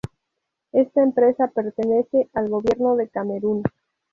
[0.71, 3.61] Esta empresa pertenece al gobierno de Camerún.